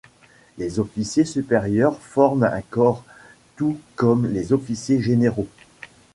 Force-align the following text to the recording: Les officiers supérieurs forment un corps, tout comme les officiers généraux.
Les 0.57 0.79
officiers 0.79 1.25
supérieurs 1.25 1.95
forment 1.99 2.45
un 2.45 2.61
corps, 2.63 3.03
tout 3.55 3.77
comme 3.95 4.25
les 4.25 4.51
officiers 4.51 4.99
généraux. 4.99 5.47